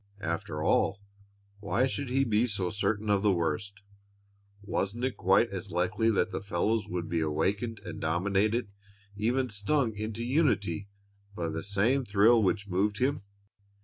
[0.23, 0.99] After all,
[1.59, 3.83] why should he be so certain of the worst?
[4.63, 8.71] Wasn't it quite as likely that the fellows would be awakened and dominated,
[9.15, 10.87] even stung into unity,
[11.35, 13.21] by the same thrill which moved him?